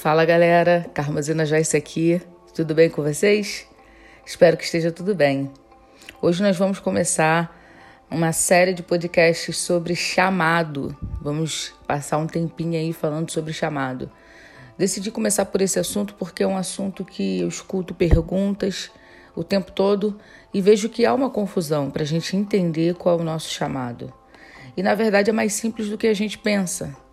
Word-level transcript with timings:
Fala 0.00 0.24
galera, 0.24 0.88
Carmazina 0.94 1.44
Joyce 1.44 1.76
aqui, 1.76 2.22
tudo 2.54 2.72
bem 2.72 2.88
com 2.88 3.02
vocês? 3.02 3.66
Espero 4.24 4.56
que 4.56 4.62
esteja 4.62 4.92
tudo 4.92 5.12
bem. 5.12 5.50
Hoje 6.22 6.40
nós 6.40 6.56
vamos 6.56 6.78
começar 6.78 7.52
uma 8.08 8.32
série 8.32 8.72
de 8.72 8.80
podcasts 8.80 9.56
sobre 9.56 9.96
chamado. 9.96 10.96
Vamos 11.20 11.74
passar 11.84 12.18
um 12.18 12.28
tempinho 12.28 12.78
aí 12.78 12.92
falando 12.92 13.28
sobre 13.32 13.52
chamado. 13.52 14.08
Decidi 14.78 15.10
começar 15.10 15.46
por 15.46 15.60
esse 15.60 15.80
assunto 15.80 16.14
porque 16.14 16.44
é 16.44 16.46
um 16.46 16.56
assunto 16.56 17.04
que 17.04 17.40
eu 17.40 17.48
escuto 17.48 17.92
perguntas 17.92 18.92
o 19.34 19.42
tempo 19.42 19.72
todo 19.72 20.16
e 20.54 20.60
vejo 20.60 20.88
que 20.88 21.04
há 21.04 21.12
uma 21.12 21.28
confusão 21.28 21.90
para 21.90 22.04
a 22.04 22.06
gente 22.06 22.36
entender 22.36 22.94
qual 22.94 23.18
é 23.18 23.20
o 23.20 23.24
nosso 23.24 23.52
chamado. 23.52 24.14
E 24.76 24.82
na 24.82 24.94
verdade 24.94 25.30
é 25.30 25.32
mais 25.32 25.54
simples 25.54 25.88
do 25.88 25.98
que 25.98 26.06
a 26.06 26.14
gente 26.14 26.38
pensa 26.38 27.07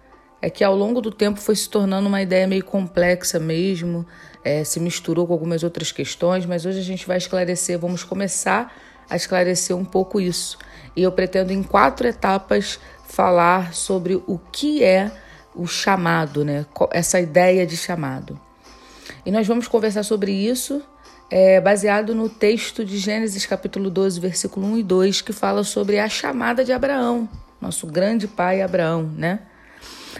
é 0.45 0.49
que 0.51 0.63
ao 0.63 0.75
longo 0.75 1.01
do 1.01 1.09
tempo 1.09 1.39
foi 1.39 1.55
se 1.55 1.67
tornando 1.67 2.07
uma 2.07 2.21
ideia 2.21 2.45
meio 2.45 2.63
complexa 2.63 3.39
mesmo, 3.39 4.05
é, 4.43 4.63
se 4.63 4.79
misturou 4.79 5.25
com 5.25 5.33
algumas 5.33 5.63
outras 5.63 5.91
questões, 5.91 6.45
mas 6.45 6.67
hoje 6.67 6.77
a 6.77 6.83
gente 6.83 7.07
vai 7.07 7.17
esclarecer, 7.17 7.79
vamos 7.79 8.03
começar 8.03 8.71
a 9.09 9.15
esclarecer 9.15 9.75
um 9.75 9.83
pouco 9.83 10.21
isso. 10.21 10.59
E 10.95 11.01
eu 11.01 11.11
pretendo, 11.11 11.51
em 11.51 11.63
quatro 11.63 12.07
etapas, 12.07 12.79
falar 13.07 13.73
sobre 13.73 14.21
o 14.27 14.39
que 14.51 14.83
é 14.83 15.11
o 15.55 15.65
chamado, 15.65 16.45
né? 16.45 16.63
essa 16.91 17.19
ideia 17.19 17.65
de 17.65 17.75
chamado. 17.75 18.39
E 19.25 19.31
nós 19.31 19.47
vamos 19.47 19.67
conversar 19.67 20.03
sobre 20.03 20.31
isso 20.31 20.79
é, 21.27 21.59
baseado 21.59 22.13
no 22.13 22.29
texto 22.29 22.85
de 22.85 22.99
Gênesis 22.99 23.47
capítulo 23.47 23.89
12, 23.89 24.19
versículo 24.19 24.67
1 24.67 24.77
e 24.77 24.83
2, 24.83 25.21
que 25.23 25.33
fala 25.33 25.63
sobre 25.63 25.97
a 25.97 26.07
chamada 26.07 26.63
de 26.63 26.71
Abraão, 26.71 27.27
nosso 27.59 27.87
grande 27.87 28.27
pai 28.27 28.61
Abraão, 28.61 29.11
né? 29.17 29.39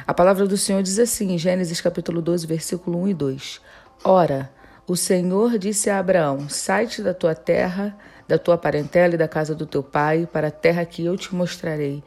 A 0.05 0.13
palavra 0.13 0.45
do 0.45 0.57
Senhor 0.57 0.83
diz 0.83 0.99
assim, 0.99 1.31
em 1.33 1.37
Gênesis 1.37 1.79
capítulo 1.79 2.21
12, 2.21 2.45
versículo 2.45 3.01
1 3.03 3.07
e 3.07 3.13
2. 3.13 3.61
Ora, 4.03 4.51
o 4.87 4.95
Senhor 4.95 5.57
disse 5.57 5.89
a 5.89 5.97
Abraão: 5.97 6.47
Sai-te 6.47 7.01
da 7.01 7.13
tua 7.13 7.33
terra, 7.33 7.97
da 8.27 8.37
tua 8.37 8.57
parentela 8.57 9.15
e 9.15 9.17
da 9.17 9.27
casa 9.27 9.55
do 9.55 9.65
teu 9.65 9.81
pai, 9.81 10.27
para 10.31 10.49
a 10.49 10.51
terra 10.51 10.85
que 10.85 11.03
eu 11.03 11.17
te 11.17 11.33
mostrarei. 11.33 12.03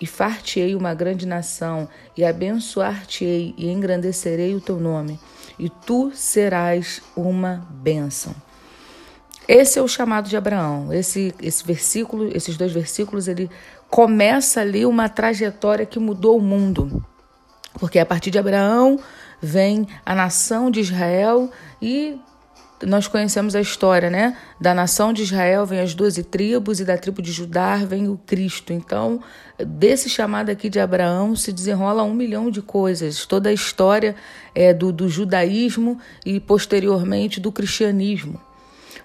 E 0.00 0.06
far-te-ei 0.06 0.74
uma 0.74 0.94
grande 0.94 1.26
nação, 1.26 1.88
e 2.16 2.24
abençoar-te-ei, 2.24 3.54
e 3.56 3.70
engrandecerei 3.70 4.54
o 4.54 4.60
teu 4.60 4.80
nome, 4.80 5.20
e 5.58 5.68
tu 5.68 6.10
serás 6.14 7.02
uma 7.14 7.66
bênção. 7.70 8.34
Esse 9.46 9.78
é 9.78 9.82
o 9.82 9.88
chamado 9.88 10.28
de 10.28 10.36
Abraão. 10.36 10.92
Esse, 10.92 11.34
esse 11.42 11.64
versículo, 11.64 12.34
esses 12.34 12.56
dois 12.56 12.72
versículos, 12.72 13.28
ele 13.28 13.50
começa 13.90 14.60
ali 14.60 14.86
uma 14.86 15.08
trajetória 15.08 15.84
que 15.84 15.98
mudou 15.98 16.38
o 16.38 16.40
mundo. 16.40 17.04
Porque 17.78 17.98
a 17.98 18.06
partir 18.06 18.30
de 18.30 18.38
Abraão 18.38 18.98
vem 19.40 19.86
a 20.04 20.14
nação 20.14 20.70
de 20.70 20.80
Israel 20.80 21.50
e 21.80 22.20
nós 22.86 23.06
conhecemos 23.06 23.54
a 23.54 23.60
história, 23.60 24.10
né? 24.10 24.36
Da 24.60 24.74
nação 24.74 25.12
de 25.12 25.22
Israel 25.22 25.64
vem 25.64 25.80
as 25.80 25.94
doze 25.94 26.22
tribos 26.22 26.80
e 26.80 26.84
da 26.84 26.98
tribo 26.98 27.22
de 27.22 27.30
Judá 27.30 27.76
vem 27.76 28.08
o 28.08 28.18
Cristo. 28.26 28.72
Então, 28.72 29.20
desse 29.58 30.08
chamado 30.08 30.50
aqui 30.50 30.68
de 30.68 30.80
Abraão 30.80 31.36
se 31.36 31.52
desenrola 31.52 32.02
um 32.02 32.14
milhão 32.14 32.50
de 32.50 32.60
coisas. 32.60 33.24
Toda 33.24 33.50
a 33.50 33.52
história 33.52 34.16
é 34.54 34.74
do, 34.74 34.92
do 34.92 35.08
judaísmo 35.08 35.98
e 36.26 36.40
posteriormente 36.40 37.40
do 37.40 37.52
cristianismo. 37.52 38.40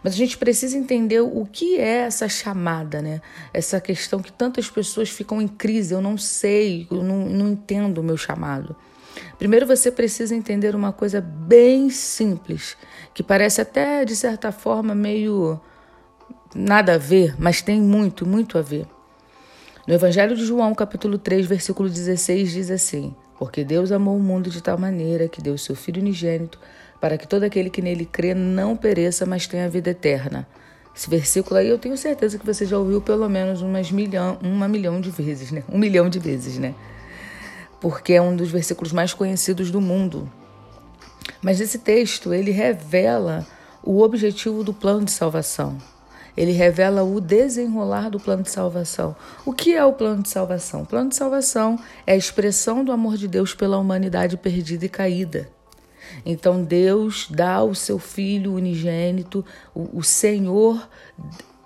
Mas 0.03 0.13
a 0.13 0.17
gente 0.17 0.37
precisa 0.37 0.77
entender 0.77 1.19
o 1.21 1.45
que 1.51 1.77
é 1.77 2.01
essa 2.01 2.29
chamada, 2.29 3.01
né? 3.01 3.21
Essa 3.53 3.81
questão 3.81 4.19
que 4.19 4.31
tantas 4.31 4.69
pessoas 4.69 5.09
ficam 5.09 5.41
em 5.41 5.47
crise. 5.47 5.93
Eu 5.93 6.01
não 6.01 6.17
sei, 6.17 6.87
eu 6.91 7.03
não, 7.03 7.25
não 7.25 7.49
entendo 7.49 7.99
o 7.99 8.03
meu 8.03 8.17
chamado. 8.17 8.75
Primeiro 9.37 9.65
você 9.65 9.91
precisa 9.91 10.35
entender 10.35 10.75
uma 10.75 10.91
coisa 10.91 11.21
bem 11.21 11.89
simples, 11.89 12.77
que 13.13 13.23
parece 13.23 13.61
até 13.61 14.05
de 14.05 14.15
certa 14.15 14.51
forma 14.51 14.95
meio 14.95 15.59
nada 16.55 16.95
a 16.95 16.97
ver, 16.97 17.35
mas 17.37 17.61
tem 17.61 17.81
muito, 17.81 18.25
muito 18.25 18.57
a 18.57 18.61
ver. 18.61 18.85
No 19.87 19.93
Evangelho 19.93 20.35
de 20.35 20.45
João, 20.45 20.73
capítulo 20.75 21.17
3, 21.17 21.45
versículo 21.45 21.89
16, 21.89 22.51
diz 22.51 22.71
assim: 22.71 23.15
Porque 23.37 23.63
Deus 23.63 23.91
amou 23.91 24.17
o 24.17 24.19
mundo 24.19 24.49
de 24.49 24.61
tal 24.61 24.77
maneira 24.77 25.27
que 25.27 25.41
deu 25.41 25.57
seu 25.57 25.75
Filho 25.75 26.01
unigênito 26.01 26.59
para 26.99 27.17
que 27.17 27.27
todo 27.27 27.43
aquele 27.43 27.69
que 27.69 27.81
nele 27.81 28.05
crê 28.05 28.33
não 28.33 28.75
pereça, 28.75 29.25
mas 29.25 29.47
tenha 29.47 29.69
vida 29.69 29.91
eterna. 29.91 30.47
Esse 30.95 31.09
versículo 31.09 31.59
aí 31.59 31.67
eu 31.67 31.77
tenho 31.77 31.95
certeza 31.95 32.39
que 32.39 32.45
você 32.45 32.65
já 32.65 32.77
ouviu 32.77 32.99
pelo 32.99 33.29
menos 33.29 33.61
umas 33.61 33.91
milhão, 33.91 34.39
uma 34.41 34.67
milhão 34.67 34.99
de 34.99 35.11
vezes, 35.11 35.51
né? 35.51 35.63
Um 35.71 35.77
milhão 35.77 36.09
de 36.09 36.17
vezes, 36.17 36.57
né? 36.57 36.73
Porque 37.79 38.13
é 38.13 38.21
um 38.21 38.35
dos 38.35 38.49
versículos 38.49 38.91
mais 38.91 39.13
conhecidos 39.13 39.69
do 39.69 39.79
mundo. 39.79 40.27
Mas 41.39 41.61
esse 41.61 41.77
texto, 41.77 42.33
ele 42.33 42.49
revela 42.49 43.45
o 43.83 44.01
objetivo 44.01 44.63
do 44.63 44.73
plano 44.73 45.05
de 45.05 45.11
salvação. 45.11 45.77
Ele 46.35 46.51
revela 46.51 47.03
o 47.03 47.21
desenrolar 47.21 48.09
do 48.09 48.19
plano 48.19 48.41
de 48.41 48.49
salvação. 48.49 49.15
O 49.45 49.53
que 49.53 49.75
é 49.75 49.85
o 49.85 49.93
plano 49.93 50.23
de 50.23 50.29
salvação? 50.29 50.81
O 50.81 50.85
plano 50.85 51.09
de 51.09 51.15
salvação 51.15 51.79
é 52.07 52.13
a 52.13 52.17
expressão 52.17 52.83
do 52.83 52.91
amor 52.91 53.17
de 53.17 53.27
Deus 53.27 53.53
pela 53.53 53.77
humanidade 53.77 54.35
perdida 54.35 54.85
e 54.85 54.89
caída. 54.89 55.56
Então 56.25 56.63
Deus 56.63 57.27
dá 57.29 57.63
o 57.63 57.73
seu 57.73 57.99
Filho 57.99 58.53
unigênito, 58.53 59.45
o, 59.73 59.99
o 59.99 60.03
Senhor 60.03 60.87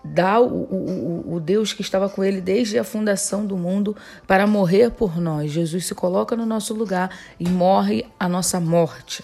dá 0.04 0.40
o, 0.40 0.46
o, 0.46 1.36
o, 1.36 1.40
Deus 1.40 1.74
que 1.74 1.82
estava 1.82 2.10
com 2.10 2.24
ele 2.24 2.42
desde 2.42 2.78
a 2.80 2.84
fundação 2.84 3.46
do 3.46 3.56
mundo 3.56 3.96
para 4.26 4.48
morrer 4.48 4.92
por 4.92 5.20
nós. 5.20 5.52
Jesus 5.52 5.86
se 5.86 5.94
coloca 5.94 6.36
no 6.36 6.46
nosso 6.46 6.74
lugar 6.74 7.16
e 7.40 7.48
morre 7.48 8.06
a 8.20 8.28
nossa 8.28 8.60
morte. 8.60 9.24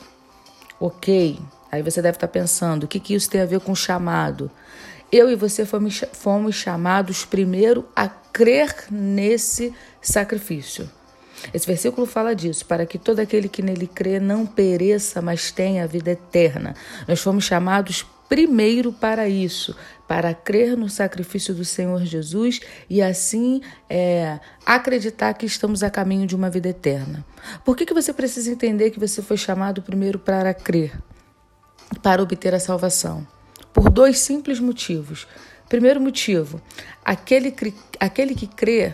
Ok, 0.80 1.40
aí 1.72 1.82
você 1.82 2.02
deve 2.02 2.18
estar 2.18 2.28
pensando: 2.28 2.84
o 2.84 2.88
que, 2.88 3.00
que 3.00 3.16
isso 3.16 3.30
tem 3.30 3.42
a 3.42 3.46
ver 3.46 3.60
com 3.60 3.74
chamado? 3.74 4.52
Eu 5.12 5.32
e 5.32 5.36
você 5.36 5.66
fomos, 5.66 6.04
fomos 6.14 6.56
chamados 6.56 7.26
primeiro 7.26 7.88
a 7.96 8.08
crer 8.08 8.76
nesse 8.92 9.74
sacrifício. 10.02 10.90
Esse 11.54 11.68
versículo 11.68 12.06
fala 12.06 12.36
disso, 12.36 12.66
para 12.66 12.86
que 12.86 12.98
todo 12.98 13.20
aquele 13.20 13.48
que 13.48 13.62
nele 13.62 13.88
crê 13.88 14.20
não 14.20 14.46
pereça, 14.46 15.22
mas 15.22 15.52
tenha 15.52 15.84
a 15.84 15.88
vida 15.88 16.12
eterna. 16.12 16.76
Nós 17.08 17.20
fomos 17.22 17.44
chamados 17.44 18.06
primeiro 18.28 18.92
para 18.92 19.30
isso, 19.30 19.76
para 20.08 20.34
crer 20.34 20.76
no 20.76 20.90
sacrifício 20.90 21.54
do 21.54 21.64
Senhor 21.64 22.04
Jesus 22.06 22.60
e 22.90 23.02
assim 23.02 23.62
é, 23.90 24.40
acreditar 24.66 25.34
que 25.34 25.46
estamos 25.46 25.84
a 25.84 25.90
caminho 25.90 26.28
de 26.28 26.36
uma 26.36 26.50
vida 26.50 26.70
eterna. 26.70 27.26
Por 27.64 27.76
que, 27.76 27.86
que 27.86 27.94
você 27.94 28.12
precisa 28.12 28.52
entender 28.52 28.92
que 28.92 29.00
você 29.00 29.22
foi 29.22 29.38
chamado 29.38 29.82
primeiro 29.82 30.20
para 30.20 30.54
crer, 30.54 30.92
para 32.02 32.22
obter 32.22 32.54
a 32.54 32.60
salvação? 32.60 33.26
Por 33.72 33.90
dois 33.90 34.20
simples 34.20 34.60
motivos. 34.60 35.28
Primeiro 35.70 36.00
motivo, 36.00 36.62
aquele, 37.04 37.54
aquele 38.00 38.34
que 38.34 38.48
crê 38.48 38.94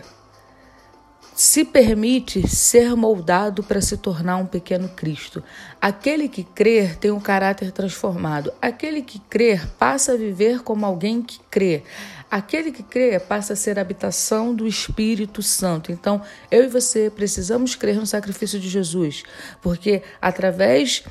se 1.34 1.64
permite 1.64 2.46
ser 2.48 2.94
moldado 2.94 3.62
para 3.62 3.80
se 3.80 3.96
tornar 3.96 4.36
um 4.36 4.46
pequeno 4.46 4.88
Cristo. 4.88 5.42
Aquele 5.80 6.28
que 6.28 6.44
crer 6.44 6.96
tem 6.96 7.10
um 7.10 7.18
caráter 7.18 7.72
transformado. 7.72 8.52
Aquele 8.62 9.02
que 9.02 9.18
crer 9.18 9.66
passa 9.78 10.12
a 10.12 10.16
viver 10.16 10.62
como 10.62 10.86
alguém 10.86 11.20
que 11.20 11.40
crê. 11.50 11.82
Aquele 12.30 12.70
que 12.70 12.82
crê 12.82 13.18
passa 13.18 13.52
a 13.52 13.56
ser 13.56 13.78
habitação 13.78 14.54
do 14.54 14.66
Espírito 14.66 15.42
Santo. 15.42 15.90
Então, 15.90 16.22
eu 16.50 16.64
e 16.64 16.68
você 16.68 17.10
precisamos 17.10 17.74
crer 17.74 17.96
no 17.96 18.06
sacrifício 18.06 18.58
de 18.58 18.68
Jesus, 18.68 19.24
porque 19.60 20.02
através 20.20 21.04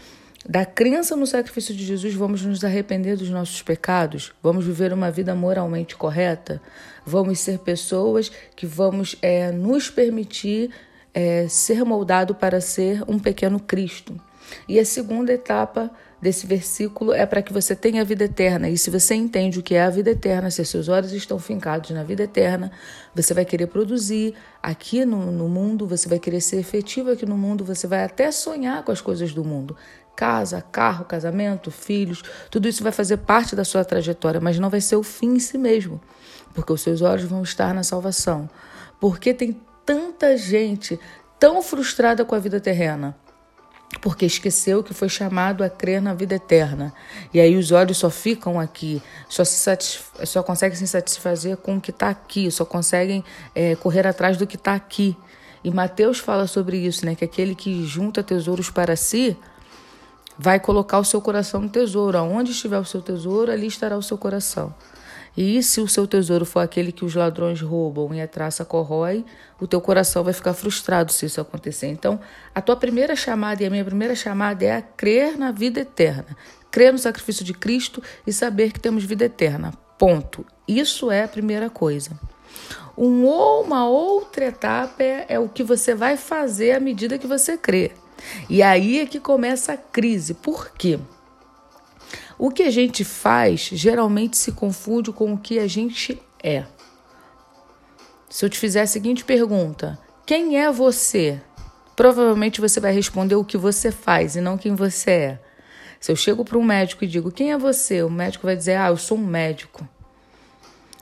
da 0.47 0.65
crença 0.65 1.15
no 1.15 1.25
sacrifício 1.25 1.73
de 1.73 1.85
Jesus, 1.85 2.13
vamos 2.13 2.43
nos 2.43 2.63
arrepender 2.63 3.15
dos 3.15 3.29
nossos 3.29 3.61
pecados, 3.61 4.33
vamos 4.41 4.65
viver 4.65 4.91
uma 4.91 5.09
vida 5.09 5.33
moralmente 5.33 5.95
correta, 5.95 6.61
vamos 7.05 7.39
ser 7.39 7.59
pessoas 7.59 8.29
que 8.55 8.65
vamos 8.65 9.15
é, 9.21 9.51
nos 9.51 9.89
permitir 9.89 10.69
é, 11.13 11.47
ser 11.47 11.85
moldado 11.85 12.35
para 12.35 12.59
ser 12.59 13.03
um 13.07 13.17
pequeno 13.17 13.59
Cristo. 13.59 14.19
E 14.67 14.79
a 14.79 14.85
segunda 14.85 15.31
etapa 15.31 15.89
desse 16.21 16.47
versículo 16.47 17.11
é 17.11 17.25
para 17.25 17.41
que 17.41 17.51
você 17.51 17.75
tenha 17.75 18.03
vida 18.05 18.23
eterna. 18.23 18.69
E 18.69 18.77
se 18.77 18.89
você 18.89 19.13
entende 19.13 19.59
o 19.59 19.63
que 19.63 19.75
é 19.75 19.83
a 19.83 19.89
vida 19.89 20.11
eterna, 20.11 20.49
se 20.49 20.63
seus 20.63 20.87
olhos 20.87 21.11
estão 21.11 21.37
fincados 21.37 21.89
na 21.89 22.03
vida 22.03 22.23
eterna, 22.23 22.71
você 23.13 23.33
vai 23.33 23.43
querer 23.43 23.67
produzir 23.67 24.33
aqui 24.61 25.03
no, 25.03 25.31
no 25.31 25.49
mundo, 25.49 25.85
você 25.85 26.07
vai 26.07 26.19
querer 26.19 26.39
ser 26.39 26.57
efetivo 26.57 27.11
aqui 27.11 27.25
no 27.25 27.37
mundo, 27.37 27.65
você 27.65 27.87
vai 27.87 28.03
até 28.03 28.31
sonhar 28.31 28.83
com 28.83 28.91
as 28.91 29.01
coisas 29.01 29.33
do 29.33 29.43
mundo. 29.43 29.75
Casa, 30.15 30.61
carro, 30.61 31.05
casamento, 31.05 31.71
filhos, 31.71 32.23
tudo 32.51 32.67
isso 32.67 32.83
vai 32.83 32.91
fazer 32.91 33.17
parte 33.17 33.55
da 33.55 33.65
sua 33.65 33.83
trajetória, 33.83 34.39
mas 34.39 34.59
não 34.59 34.69
vai 34.69 34.79
ser 34.79 34.95
o 34.95 35.03
fim 35.03 35.35
em 35.35 35.39
si 35.39 35.57
mesmo, 35.57 35.99
porque 36.53 36.71
os 36.71 36.81
seus 36.81 37.01
olhos 37.01 37.25
vão 37.25 37.41
estar 37.41 37.73
na 37.73 37.83
salvação. 37.83 38.49
Porque 38.99 39.33
tem 39.33 39.59
tanta 39.85 40.37
gente 40.37 40.99
tão 41.39 41.61
frustrada 41.61 42.23
com 42.23 42.35
a 42.35 42.39
vida 42.39 42.59
terrena, 42.59 43.17
porque 44.01 44.25
esqueceu 44.25 44.83
que 44.83 44.93
foi 44.93 45.09
chamado 45.09 45.63
a 45.63 45.69
crer 45.69 46.01
na 46.01 46.13
vida 46.13 46.35
eterna. 46.35 46.93
E 47.33 47.39
aí 47.39 47.55
os 47.57 47.71
olhos 47.71 47.97
só 47.97 48.09
ficam 48.09 48.59
aqui, 48.59 49.01
só, 49.27 49.43
só 49.43 50.43
conseguem 50.43 50.77
se 50.77 50.87
satisfazer 50.87 51.57
com 51.57 51.77
o 51.77 51.81
que 51.81 51.91
está 51.91 52.09
aqui, 52.09 52.49
só 52.51 52.65
conseguem 52.65 53.23
é, 53.53 53.75
correr 53.75 54.07
atrás 54.07 54.37
do 54.37 54.47
que 54.47 54.55
está 54.55 54.73
aqui. 54.73 55.17
E 55.63 55.71
Mateus 55.71 56.19
fala 56.19 56.45
sobre 56.47 56.77
isso, 56.77 57.05
né? 57.05 57.15
Que 57.15 57.23
aquele 57.23 57.55
que 57.55 57.85
junta 57.85 58.21
tesouros 58.21 58.69
para 58.69 58.95
si 58.95 59.37
vai 60.37 60.59
colocar 60.59 60.99
o 60.99 61.05
seu 61.05 61.21
coração 61.21 61.61
no 61.61 61.69
tesouro. 61.69 62.17
Aonde 62.17 62.51
estiver 62.51 62.79
o 62.79 62.85
seu 62.85 63.01
tesouro, 63.01 63.51
ali 63.51 63.67
estará 63.67 63.97
o 63.97 64.01
seu 64.01 64.17
coração. 64.17 64.73
E 65.35 65.63
se 65.63 65.81
o 65.81 65.87
seu 65.87 66.05
tesouro 66.05 66.45
for 66.45 66.59
aquele 66.59 66.91
que 66.91 67.03
os 67.03 67.15
ladrões 67.15 67.59
roubam 67.59 68.13
e 68.13 68.21
a 68.21 68.27
traça 68.27 68.63
corrói, 68.63 69.25
o 69.59 69.65
teu 69.65 69.81
coração 69.81 70.23
vai 70.23 70.33
ficar 70.33 70.53
frustrado 70.53 71.11
se 71.11 71.25
isso 71.25 71.41
acontecer. 71.41 71.87
Então, 71.87 72.19
a 72.53 72.61
tua 72.61 72.75
primeira 72.75 73.15
chamada 73.15 73.63
e 73.63 73.65
a 73.65 73.69
minha 73.69 73.83
primeira 73.83 74.15
chamada 74.15 74.63
é 74.63 74.75
a 74.75 74.81
crer 74.81 75.37
na 75.37 75.51
vida 75.51 75.79
eterna. 75.79 76.37
Crer 76.69 76.93
no 76.93 76.99
sacrifício 76.99 77.43
de 77.43 77.53
Cristo 77.53 78.01
e 78.27 78.31
saber 78.31 78.71
que 78.71 78.79
temos 78.79 79.03
vida 79.03 79.25
eterna. 79.25 79.73
Ponto. 79.97 80.45
Isso 80.67 81.09
é 81.09 81.23
a 81.23 81.27
primeira 81.27 81.69
coisa. 81.69 82.11
Um, 82.95 83.25
uma 83.25 83.87
outra 83.87 84.45
etapa 84.45 85.01
é, 85.01 85.25
é 85.29 85.39
o 85.39 85.49
que 85.49 85.63
você 85.63 85.95
vai 85.95 86.15
fazer 86.15 86.73
à 86.73 86.79
medida 86.79 87.17
que 87.17 87.25
você 87.25 87.57
crê. 87.57 87.91
E 88.49 88.61
aí 88.61 88.99
é 88.99 89.05
que 89.05 89.19
começa 89.19 89.73
a 89.73 89.77
crise. 89.77 90.33
Por 90.33 90.71
quê? 90.71 90.99
O 92.37 92.49
que 92.49 92.63
a 92.63 92.71
gente 92.71 93.03
faz 93.03 93.69
geralmente 93.71 94.37
se 94.37 94.51
confunde 94.51 95.11
com 95.11 95.33
o 95.33 95.37
que 95.37 95.59
a 95.59 95.67
gente 95.67 96.21
é. 96.43 96.65
Se 98.29 98.43
eu 98.43 98.49
te 98.49 98.57
fizer 98.57 98.81
a 98.81 98.87
seguinte 98.87 99.23
pergunta: 99.23 99.99
quem 100.25 100.59
é 100.59 100.71
você? 100.71 101.41
Provavelmente 101.95 102.59
você 102.59 102.79
vai 102.79 102.91
responder 102.91 103.35
o 103.35 103.45
que 103.45 103.57
você 103.57 103.91
faz 103.91 104.35
e 104.35 104.41
não 104.41 104.57
quem 104.57 104.73
você 104.73 105.11
é. 105.11 105.39
Se 105.99 106.11
eu 106.11 106.15
chego 106.15 106.43
para 106.43 106.57
um 106.57 106.63
médico 106.63 107.03
e 107.03 107.07
digo 107.07 107.31
quem 107.31 107.51
é 107.51 107.57
você, 107.57 108.03
o 108.03 108.09
médico 108.09 108.45
vai 108.45 108.55
dizer: 108.55 108.75
ah, 108.75 108.87
eu 108.87 108.97
sou 108.97 109.17
um 109.17 109.25
médico. 109.25 109.87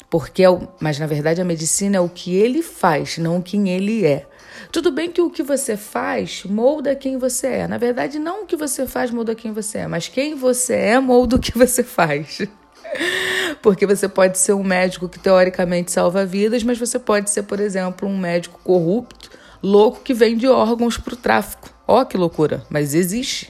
Porque 0.09 0.43
é 0.43 0.47
mas 0.79 0.99
na 0.99 1.07
verdade 1.07 1.41
a 1.41 1.45
medicina 1.45 1.97
é 1.97 1.99
o 2.01 2.09
que 2.09 2.35
ele 2.35 2.61
faz, 2.61 3.17
não 3.17 3.41
quem 3.41 3.69
ele 3.69 4.05
é. 4.05 4.27
Tudo 4.71 4.91
bem 4.91 5.11
que 5.11 5.21
o 5.21 5.29
que 5.29 5.43
você 5.43 5.77
faz 5.77 6.43
molda 6.43 6.95
quem 6.95 7.17
você 7.17 7.47
é. 7.47 7.67
Na 7.67 7.77
verdade, 7.77 8.19
não 8.19 8.43
o 8.43 8.45
que 8.45 8.55
você 8.55 8.85
faz 8.85 9.11
molda 9.11 9.33
quem 9.33 9.51
você 9.51 9.79
é, 9.79 9.87
mas 9.87 10.07
quem 10.07 10.35
você 10.35 10.73
é 10.73 10.99
molda 10.99 11.37
o 11.37 11.39
que 11.39 11.57
você 11.57 11.83
faz. 11.83 12.41
Porque 13.61 13.85
você 13.85 14.09
pode 14.09 14.37
ser 14.37 14.53
um 14.53 14.63
médico 14.63 15.07
que 15.07 15.19
teoricamente 15.19 15.91
salva 15.91 16.25
vidas, 16.25 16.63
mas 16.63 16.77
você 16.77 16.99
pode 16.99 17.29
ser, 17.29 17.43
por 17.43 17.59
exemplo, 17.59 18.07
um 18.07 18.17
médico 18.17 18.59
corrupto, 18.63 19.29
louco 19.61 20.01
que 20.01 20.13
vende 20.13 20.47
órgãos 20.47 20.97
para 20.97 21.13
o 21.13 21.17
tráfico. 21.17 21.69
Ó, 21.87 22.01
oh, 22.01 22.05
que 22.05 22.17
loucura! 22.17 22.63
Mas 22.69 22.93
existe. 22.93 23.49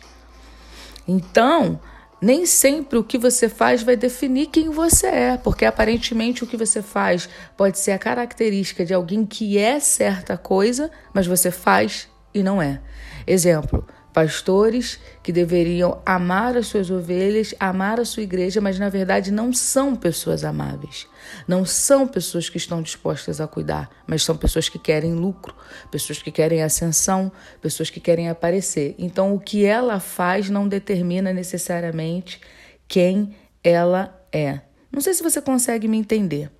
Então, 1.07 1.79
nem 2.21 2.45
sempre 2.45 2.99
o 2.99 3.03
que 3.03 3.17
você 3.17 3.49
faz 3.49 3.81
vai 3.81 3.95
definir 3.95 4.47
quem 4.47 4.69
você 4.69 5.07
é, 5.07 5.37
porque 5.37 5.65
aparentemente 5.65 6.43
o 6.43 6.47
que 6.47 6.55
você 6.55 6.81
faz 6.81 7.27
pode 7.57 7.79
ser 7.79 7.91
a 7.91 7.99
característica 7.99 8.85
de 8.85 8.93
alguém 8.93 9.25
que 9.25 9.57
é 9.57 9.79
certa 9.79 10.37
coisa, 10.37 10.91
mas 11.13 11.25
você 11.25 11.49
faz 11.49 12.07
e 12.33 12.43
não 12.43 12.61
é. 12.61 12.79
Exemplo: 13.25 13.87
pastores 14.13 14.99
que 15.23 15.31
deveriam 15.31 16.01
amar 16.05 16.57
as 16.57 16.67
suas 16.67 16.89
ovelhas, 16.89 17.55
amar 17.59 17.99
a 17.99 18.05
sua 18.05 18.23
igreja, 18.23 18.59
mas 18.59 18.77
na 18.77 18.89
verdade 18.89 19.31
não 19.31 19.53
são 19.53 19.95
pessoas 19.95 20.43
amáveis. 20.43 21.07
Não 21.47 21.65
são 21.65 22.07
pessoas 22.07 22.49
que 22.49 22.57
estão 22.57 22.81
dispostas 22.81 23.39
a 23.39 23.47
cuidar, 23.47 23.89
mas 24.05 24.23
são 24.23 24.35
pessoas 24.35 24.67
que 24.67 24.79
querem 24.79 25.13
lucro, 25.13 25.55
pessoas 25.89 26.21
que 26.21 26.31
querem 26.31 26.61
ascensão, 26.61 27.31
pessoas 27.61 27.89
que 27.89 27.99
querem 27.99 28.29
aparecer. 28.29 28.95
Então 28.97 29.33
o 29.33 29.39
que 29.39 29.65
ela 29.65 29.99
faz 29.99 30.49
não 30.49 30.67
determina 30.67 31.31
necessariamente 31.31 32.41
quem 32.87 33.35
ela 33.63 34.21
é. 34.31 34.61
Não 34.91 34.99
sei 34.99 35.13
se 35.13 35.23
você 35.23 35.41
consegue 35.41 35.87
me 35.87 35.97
entender. 35.97 36.51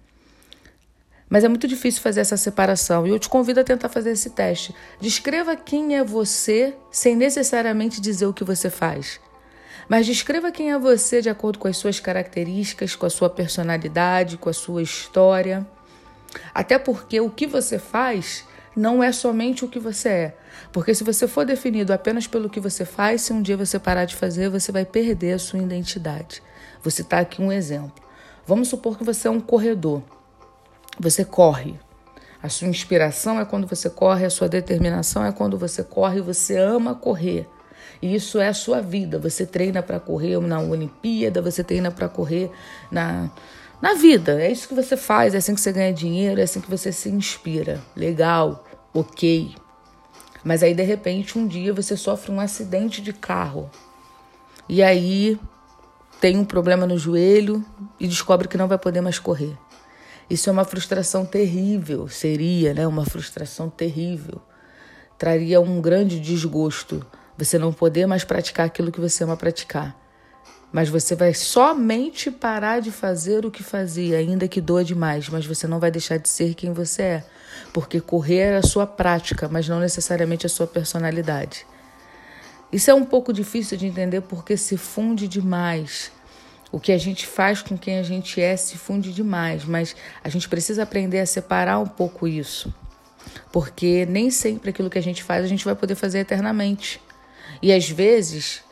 Mas 1.32 1.46
é 1.46 1.48
muito 1.48 1.66
difícil 1.66 2.02
fazer 2.02 2.20
essa 2.20 2.36
separação 2.36 3.08
e 3.08 3.10
eu 3.10 3.18
te 3.18 3.30
convido 3.30 3.62
a 3.62 3.64
tentar 3.64 3.88
fazer 3.88 4.12
esse 4.12 4.32
teste. 4.32 4.76
Descreva 5.00 5.56
quem 5.56 5.96
é 5.96 6.04
você 6.04 6.76
sem 6.92 7.16
necessariamente 7.16 8.02
dizer 8.02 8.26
o 8.26 8.34
que 8.34 8.44
você 8.44 8.70
faz. 8.70 9.18
Mas 9.88 10.06
descreva 10.06 10.52
quem 10.52 10.74
é 10.74 10.78
você 10.78 11.22
de 11.22 11.30
acordo 11.30 11.58
com 11.58 11.70
as 11.70 11.78
suas 11.78 12.02
características, 12.02 12.98
com 12.98 13.06
a 13.06 13.10
sua 13.10 13.30
personalidade, 13.30 14.38
com 14.38 14.50
a 14.50 14.54
sua 14.54 14.84
história. 14.84 15.66
Até 16.54 16.78
porque 16.78 17.22
o 17.22 17.30
que 17.30 17.48
você 17.48 17.80
faz 17.80 18.44
não 18.76 19.02
é 19.02 19.14
somente 19.14 19.64
o 19.64 19.70
que 19.70 19.80
você 19.80 20.10
é. 20.10 20.38
Porque 20.74 20.94
se 20.94 21.06
você 21.06 21.30
for 21.30 21.46
definido 21.46 21.94
apenas 21.94 22.28
pelo 22.28 22.50
que 22.50 22.60
você 22.60 22.84
faz, 22.84 23.22
se 23.22 23.32
um 23.32 23.42
dia 23.42 23.56
você 23.56 23.80
parar 23.80 24.04
de 24.04 24.18
fazer, 24.18 24.50
você 24.50 24.70
vai 24.70 24.84
perder 24.84 25.32
a 25.32 25.40
sua 25.40 25.60
identidade. 25.60 26.44
Vou 26.84 26.92
citar 26.92 27.22
aqui 27.22 27.42
um 27.42 27.54
exemplo. 27.54 28.04
Vamos 28.46 28.68
supor 28.68 28.98
que 28.98 29.04
você 29.06 29.30
é 29.30 29.32
um 29.32 29.40
corredor. 29.40 30.04
Você 31.02 31.26
corre. 31.26 31.80
A 32.44 32.48
sua 32.48 32.68
inspiração 32.68 33.40
é 33.40 33.46
quando 33.46 33.66
você 33.66 33.90
corre, 33.90 34.24
a 34.24 34.30
sua 34.30 34.48
determinação 34.48 35.26
é 35.26 35.32
quando 35.32 35.58
você 35.58 35.84
corre, 35.84 36.22
você 36.22 36.60
ama 36.60 36.94
correr. 36.94 37.50
E 38.00 38.14
isso 38.14 38.40
é 38.40 38.48
a 38.48 38.54
sua 38.54 38.82
vida. 38.82 39.18
Você 39.18 39.44
treina 39.44 39.82
para 39.82 40.00
correr 40.00 40.40
na 40.40 40.60
Olimpíada, 40.60 41.42
você 41.42 41.64
treina 41.64 41.90
para 41.90 42.08
correr 42.08 42.52
na, 42.92 43.32
na 43.82 43.96
vida. 43.96 44.40
É 44.40 44.52
isso 44.52 44.68
que 44.68 44.76
você 44.76 44.96
faz, 44.96 45.34
é 45.34 45.40
assim 45.40 45.56
que 45.56 45.62
você 45.62 45.72
ganha 45.72 45.92
dinheiro, 45.92 46.40
é 46.40 46.44
assim 46.44 46.62
que 46.62 46.70
você 46.70 46.92
se 46.92 47.10
inspira. 47.10 47.82
Legal, 47.96 48.64
ok. 48.94 49.56
Mas 50.44 50.62
aí, 50.62 50.76
de 50.76 50.84
repente, 50.84 51.36
um 51.36 51.48
dia 51.48 51.74
você 51.74 51.98
sofre 51.98 52.32
um 52.32 52.40
acidente 52.40 53.02
de 53.02 53.12
carro. 53.12 53.72
E 54.70 54.84
aí 54.84 55.40
tem 56.20 56.38
um 56.38 56.46
problema 56.46 56.86
no 56.86 56.96
joelho 56.96 57.66
e 58.00 58.08
descobre 58.08 58.48
que 58.48 58.56
não 58.56 58.68
vai 58.68 58.78
poder 58.78 59.02
mais 59.02 59.18
correr. 59.18 59.58
Isso 60.32 60.50
é 60.50 60.54
uma 60.54 60.64
frustração 60.64 61.26
terrível, 61.26 62.08
seria, 62.08 62.74
né? 62.74 62.88
Uma 62.88 63.04
frustração 63.04 63.70
terrível. 63.70 64.42
Traria 65.18 65.60
um 65.60 65.82
grande 65.82 66.22
desgosto 66.22 67.06
você 67.38 67.58
não 67.58 67.74
poder 67.74 68.06
mais 68.06 68.24
praticar 68.24 68.66
aquilo 68.66 68.94
que 68.94 69.02
você 69.02 69.26
ama 69.26 69.36
praticar. 69.36 69.94
Mas 70.72 70.88
você 70.88 71.18
vai 71.18 71.34
somente 71.34 72.32
parar 72.32 72.80
de 72.80 72.92
fazer 72.92 73.46
o 73.46 73.52
que 73.52 73.62
fazia, 73.62 74.20
ainda 74.20 74.48
que 74.48 74.62
doa 74.62 74.86
demais, 74.86 75.28
mas 75.28 75.46
você 75.46 75.68
não 75.68 75.82
vai 75.82 75.92
deixar 75.92 76.16
de 76.16 76.30
ser 76.30 76.54
quem 76.54 76.72
você 76.72 77.02
é, 77.02 77.26
porque 77.74 78.00
correr 78.00 78.54
é 78.54 78.58
a 78.58 78.64
sua 78.64 78.88
prática, 78.88 79.50
mas 79.50 79.68
não 79.68 79.82
necessariamente 79.82 80.46
a 80.46 80.50
sua 80.50 80.66
personalidade. 80.66 81.68
Isso 82.72 82.90
é 82.90 82.94
um 82.94 83.04
pouco 83.04 83.34
difícil 83.34 83.78
de 83.78 83.86
entender 83.86 84.22
porque 84.22 84.56
se 84.56 84.78
funde 84.78 85.28
demais 85.28 86.10
o 86.72 86.80
que 86.80 86.92
a 86.92 86.98
gente 86.98 87.28
faz 87.28 87.62
com 87.62 87.78
quem 87.78 88.00
a 88.00 88.04
gente 88.04 88.40
é 88.40 88.56
se 88.56 88.78
funde 88.78 89.12
demais, 89.12 89.66
mas 89.66 89.96
a 90.24 90.30
gente 90.30 90.48
precisa 90.48 90.84
aprender 90.84 91.20
a 91.20 91.26
separar 91.26 91.80
um 91.80 91.88
pouco 91.88 92.28
isso. 92.28 92.74
Porque 93.52 94.06
nem 94.06 94.32
sempre 94.32 94.70
aquilo 94.70 94.90
que 94.90 94.98
a 94.98 95.04
gente 95.04 95.24
faz 95.24 95.44
a 95.44 95.48
gente 95.48 95.66
vai 95.66 95.76
poder 95.76 95.96
fazer 95.96 96.20
eternamente. 96.20 97.02
E 97.62 97.72
às 97.72 97.90
vezes, 97.90 98.64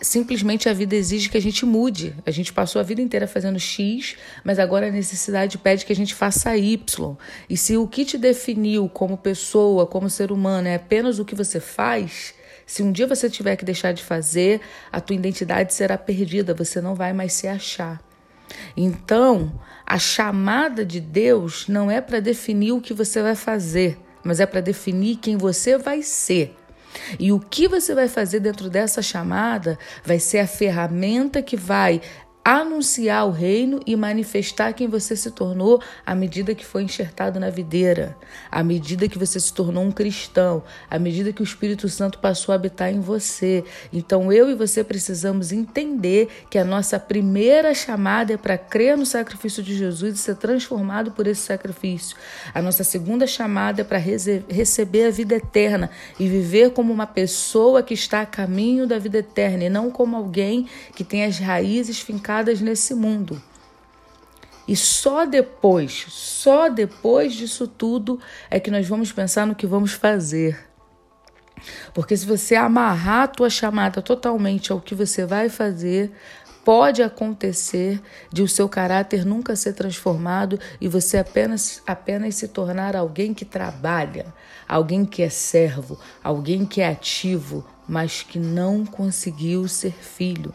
simplesmente 0.00 0.68
a 0.68 0.72
vida 0.72 0.94
exige 0.94 1.28
que 1.28 1.36
a 1.36 1.40
gente 1.40 1.64
mude. 1.64 2.14
A 2.26 2.30
gente 2.30 2.52
passou 2.52 2.80
a 2.80 2.82
vida 2.82 3.00
inteira 3.00 3.26
fazendo 3.26 3.58
X, 3.58 4.16
mas 4.44 4.58
agora 4.58 4.88
a 4.88 4.90
necessidade 4.90 5.58
pede 5.58 5.84
que 5.84 5.92
a 5.92 5.96
gente 5.96 6.14
faça 6.14 6.56
Y. 6.56 7.16
E 7.48 7.56
se 7.56 7.76
o 7.76 7.86
que 7.86 8.04
te 8.04 8.18
definiu 8.18 8.88
como 8.88 9.16
pessoa, 9.16 9.86
como 9.86 10.10
ser 10.10 10.32
humano, 10.32 10.68
é 10.68 10.74
apenas 10.74 11.18
o 11.18 11.24
que 11.24 11.34
você 11.34 11.60
faz, 11.60 12.34
se 12.68 12.82
um 12.82 12.92
dia 12.92 13.06
você 13.06 13.30
tiver 13.30 13.56
que 13.56 13.64
deixar 13.64 13.92
de 13.92 14.04
fazer, 14.04 14.60
a 14.92 15.00
tua 15.00 15.16
identidade 15.16 15.72
será 15.72 15.96
perdida, 15.96 16.52
você 16.52 16.82
não 16.82 16.94
vai 16.94 17.14
mais 17.14 17.32
se 17.32 17.48
achar. 17.48 17.98
Então, 18.76 19.58
a 19.86 19.98
chamada 19.98 20.84
de 20.84 21.00
Deus 21.00 21.66
não 21.66 21.90
é 21.90 22.02
para 22.02 22.20
definir 22.20 22.72
o 22.72 22.80
que 22.80 22.92
você 22.92 23.22
vai 23.22 23.34
fazer, 23.34 23.98
mas 24.22 24.38
é 24.38 24.44
para 24.44 24.60
definir 24.60 25.16
quem 25.16 25.34
você 25.34 25.78
vai 25.78 26.02
ser. 26.02 26.54
E 27.18 27.32
o 27.32 27.40
que 27.40 27.66
você 27.66 27.94
vai 27.94 28.06
fazer 28.06 28.40
dentro 28.40 28.68
dessa 28.68 29.00
chamada 29.00 29.78
vai 30.04 30.18
ser 30.18 30.40
a 30.40 30.46
ferramenta 30.46 31.40
que 31.40 31.56
vai 31.56 32.02
anunciar 32.50 33.26
o 33.26 33.30
reino 33.30 33.78
e 33.86 33.94
manifestar 33.94 34.72
quem 34.72 34.88
você 34.88 35.14
se 35.14 35.30
tornou 35.30 35.82
à 36.06 36.14
medida 36.14 36.54
que 36.54 36.64
foi 36.64 36.82
enxertado 36.82 37.38
na 37.38 37.50
videira, 37.50 38.16
à 38.50 38.62
medida 38.62 39.06
que 39.06 39.18
você 39.18 39.38
se 39.38 39.52
tornou 39.52 39.84
um 39.84 39.92
cristão, 39.92 40.62
à 40.88 40.98
medida 40.98 41.30
que 41.30 41.42
o 41.42 41.44
Espírito 41.44 41.90
Santo 41.90 42.18
passou 42.20 42.54
a 42.54 42.56
habitar 42.56 42.90
em 42.90 43.00
você. 43.00 43.62
Então 43.92 44.32
eu 44.32 44.48
e 44.50 44.54
você 44.54 44.82
precisamos 44.82 45.52
entender 45.52 46.30
que 46.48 46.56
a 46.56 46.64
nossa 46.64 46.98
primeira 46.98 47.74
chamada 47.74 48.32
é 48.32 48.38
para 48.38 48.56
crer 48.56 48.96
no 48.96 49.04
sacrifício 49.04 49.62
de 49.62 49.76
Jesus 49.76 50.14
e 50.14 50.18
ser 50.18 50.36
transformado 50.36 51.10
por 51.10 51.26
esse 51.26 51.42
sacrifício. 51.42 52.16
A 52.54 52.62
nossa 52.62 52.82
segunda 52.82 53.26
chamada 53.26 53.82
é 53.82 53.84
para 53.84 53.98
receber 53.98 55.04
a 55.04 55.10
vida 55.10 55.34
eterna 55.34 55.90
e 56.18 56.26
viver 56.26 56.70
como 56.70 56.94
uma 56.94 57.06
pessoa 57.06 57.82
que 57.82 57.92
está 57.92 58.22
a 58.22 58.26
caminho 58.26 58.86
da 58.86 58.98
vida 58.98 59.18
eterna 59.18 59.64
e 59.64 59.68
não 59.68 59.90
como 59.90 60.16
alguém 60.16 60.66
que 60.94 61.04
tem 61.04 61.26
as 61.26 61.38
raízes 61.38 62.00
fincadas 62.00 62.37
nesse 62.60 62.94
mundo. 62.94 63.40
E 64.66 64.76
só 64.76 65.24
depois, 65.24 66.06
só 66.08 66.68
depois 66.68 67.32
disso 67.34 67.66
tudo 67.66 68.20
é 68.50 68.60
que 68.60 68.70
nós 68.70 68.86
vamos 68.86 69.10
pensar 69.10 69.46
no 69.46 69.54
que 69.54 69.66
vamos 69.66 69.92
fazer. 69.92 70.68
Porque 71.94 72.16
se 72.16 72.26
você 72.26 72.54
amarrar 72.54 73.22
a 73.22 73.28
tua 73.28 73.50
chamada 73.50 74.02
totalmente 74.02 74.70
ao 74.70 74.80
que 74.80 74.94
você 74.94 75.24
vai 75.24 75.48
fazer, 75.48 76.12
pode 76.68 77.02
acontecer 77.02 77.98
de 78.30 78.42
o 78.42 78.46
seu 78.46 78.68
caráter 78.68 79.24
nunca 79.24 79.56
ser 79.56 79.72
transformado 79.72 80.60
e 80.78 80.86
você 80.86 81.16
apenas, 81.16 81.82
apenas 81.86 82.34
se 82.34 82.46
tornar 82.46 82.94
alguém 82.94 83.32
que 83.32 83.46
trabalha, 83.46 84.26
alguém 84.68 85.06
que 85.06 85.22
é 85.22 85.30
servo, 85.30 85.98
alguém 86.22 86.66
que 86.66 86.82
é 86.82 86.88
ativo, 86.88 87.64
mas 87.88 88.22
que 88.22 88.38
não 88.38 88.84
conseguiu 88.84 89.66
ser 89.66 89.94
filho. 89.94 90.52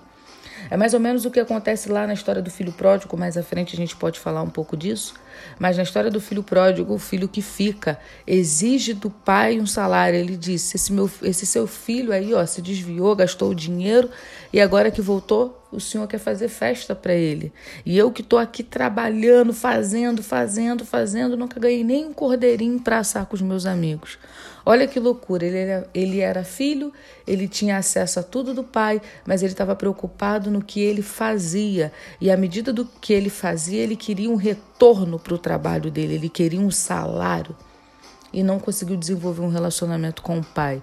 É 0.69 0.77
mais 0.77 0.93
ou 0.93 0.99
menos 0.99 1.25
o 1.25 1.31
que 1.31 1.39
acontece 1.39 1.89
lá 1.89 2.05
na 2.07 2.13
história 2.13 2.41
do 2.41 2.49
filho 2.49 2.71
pródigo, 2.71 3.17
mais 3.17 3.37
à 3.37 3.43
frente 3.43 3.73
a 3.75 3.77
gente 3.77 3.95
pode 3.95 4.19
falar 4.19 4.41
um 4.41 4.49
pouco 4.49 4.75
disso. 4.75 5.13
Mas 5.59 5.77
na 5.77 5.83
história 5.83 6.11
do 6.11 6.21
filho 6.21 6.43
pródigo, 6.43 6.93
o 6.93 6.99
filho 6.99 7.27
que 7.27 7.41
fica 7.41 7.99
exige 8.25 8.93
do 8.93 9.09
pai 9.09 9.59
um 9.59 9.65
salário. 9.65 10.17
Ele 10.17 10.37
disse: 10.37 10.75
esse, 10.75 10.91
meu, 10.91 11.09
esse 11.21 11.45
seu 11.45 11.67
filho 11.67 12.11
aí, 12.11 12.33
ó, 12.33 12.45
se 12.45 12.61
desviou, 12.61 13.15
gastou 13.15 13.51
o 13.51 13.55
dinheiro 13.55 14.09
e 14.51 14.61
agora 14.61 14.91
que 14.91 15.01
voltou, 15.01 15.62
o 15.73 15.79
senhor 15.79 16.07
quer 16.07 16.19
fazer 16.19 16.47
festa 16.47 16.95
para 16.95 17.13
ele. 17.13 17.51
E 17.85 17.97
eu 17.97 18.11
que 18.11 18.21
estou 18.21 18.39
aqui 18.39 18.63
trabalhando, 18.63 19.53
fazendo, 19.53 20.21
fazendo, 20.21 20.85
fazendo, 20.85 21.35
nunca 21.35 21.59
ganhei 21.59 21.83
nem 21.83 22.05
um 22.05 22.13
cordeirinho 22.13 22.79
para 22.79 22.99
assar 22.99 23.25
com 23.25 23.35
os 23.35 23.41
meus 23.41 23.65
amigos. 23.65 24.17
Olha 24.65 24.87
que 24.87 24.99
loucura, 24.99 25.45
ele 25.45 25.57
era, 25.57 25.89
ele 25.93 26.19
era 26.19 26.43
filho, 26.43 26.93
ele 27.27 27.47
tinha 27.47 27.77
acesso 27.77 28.19
a 28.19 28.23
tudo 28.23 28.53
do 28.53 28.63
pai, 28.63 29.01
mas 29.25 29.41
ele 29.41 29.51
estava 29.51 29.75
preocupado 29.75 30.49
no 30.49 30.63
que 30.63 30.79
ele 30.79 31.01
fazia. 31.01 31.91
E 32.21 32.31
à 32.31 32.37
medida 32.37 32.71
do 32.71 32.85
que 32.85 33.11
ele 33.11 33.29
fazia, 33.29 33.81
ele 33.81 33.95
queria 33.95 34.29
um 34.29 34.35
retorno 34.35 35.19
para 35.19 35.33
o 35.33 35.37
trabalho 35.37 35.91
dele, 35.91 36.15
ele 36.15 36.29
queria 36.29 36.61
um 36.61 36.71
salário. 36.71 37.55
E 38.31 38.41
não 38.41 38.57
conseguiu 38.57 38.95
desenvolver 38.95 39.41
um 39.41 39.49
relacionamento 39.49 40.21
com 40.21 40.39
o 40.39 40.43
pai 40.43 40.81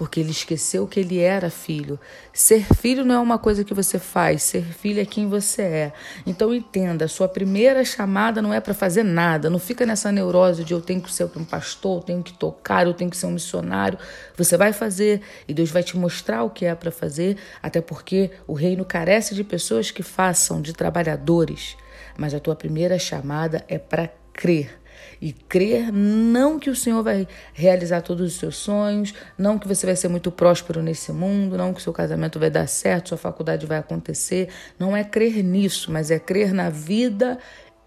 porque 0.00 0.18
ele 0.18 0.30
esqueceu 0.30 0.86
que 0.86 0.98
ele 0.98 1.18
era 1.18 1.50
filho. 1.50 2.00
Ser 2.32 2.64
filho 2.74 3.04
não 3.04 3.16
é 3.16 3.18
uma 3.18 3.38
coisa 3.38 3.62
que 3.62 3.74
você 3.74 3.98
faz, 3.98 4.42
ser 4.42 4.62
filho 4.62 4.98
é 4.98 5.04
quem 5.04 5.28
você 5.28 5.60
é. 5.60 5.92
Então 6.26 6.54
entenda, 6.54 7.06
sua 7.06 7.28
primeira 7.28 7.84
chamada 7.84 8.40
não 8.40 8.54
é 8.54 8.62
para 8.62 8.72
fazer 8.72 9.02
nada, 9.02 9.50
não 9.50 9.58
fica 9.58 9.84
nessa 9.84 10.10
neurose 10.10 10.64
de 10.64 10.72
eu 10.72 10.80
tenho 10.80 11.02
que 11.02 11.12
ser 11.12 11.30
um 11.36 11.44
pastor, 11.44 11.98
eu 11.98 12.02
tenho 12.02 12.22
que 12.22 12.32
tocar, 12.32 12.86
eu 12.86 12.94
tenho 12.94 13.10
que 13.10 13.16
ser 13.18 13.26
um 13.26 13.32
missionário. 13.32 13.98
Você 14.38 14.56
vai 14.56 14.72
fazer 14.72 15.20
e 15.46 15.52
Deus 15.52 15.70
vai 15.70 15.82
te 15.82 15.98
mostrar 15.98 16.44
o 16.44 16.48
que 16.48 16.64
é 16.64 16.74
para 16.74 16.90
fazer, 16.90 17.36
até 17.62 17.82
porque 17.82 18.30
o 18.46 18.54
reino 18.54 18.86
carece 18.86 19.34
de 19.34 19.44
pessoas 19.44 19.90
que 19.90 20.02
façam, 20.02 20.62
de 20.62 20.72
trabalhadores. 20.72 21.76
Mas 22.16 22.32
a 22.32 22.40
tua 22.40 22.56
primeira 22.56 22.98
chamada 22.98 23.62
é 23.68 23.76
para 23.78 24.08
crer 24.32 24.80
e 25.20 25.32
crer 25.32 25.92
não 25.92 26.58
que 26.58 26.70
o 26.70 26.76
Senhor 26.76 27.02
vai 27.02 27.26
realizar 27.52 28.02
todos 28.02 28.32
os 28.32 28.38
seus 28.38 28.56
sonhos, 28.56 29.14
não 29.36 29.58
que 29.58 29.68
você 29.68 29.86
vai 29.86 29.96
ser 29.96 30.08
muito 30.08 30.30
próspero 30.30 30.82
nesse 30.82 31.12
mundo, 31.12 31.56
não 31.56 31.74
que 31.74 31.82
seu 31.82 31.92
casamento 31.92 32.38
vai 32.38 32.50
dar 32.50 32.66
certo, 32.66 33.10
sua 33.10 33.18
faculdade 33.18 33.66
vai 33.66 33.78
acontecer. 33.78 34.48
Não 34.78 34.96
é 34.96 35.04
crer 35.04 35.42
nisso, 35.42 35.90
mas 35.90 36.10
é 36.10 36.18
crer 36.18 36.52
na 36.52 36.70
vida 36.70 37.38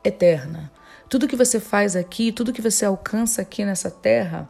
eterna. 0.04 0.72
Tudo 1.10 1.28
que 1.28 1.36
você 1.36 1.60
faz 1.60 1.96
aqui, 1.96 2.32
tudo 2.32 2.54
que 2.54 2.62
você 2.62 2.86
alcança 2.86 3.42
aqui 3.42 3.64
nessa 3.64 3.92
terra, 3.92 4.50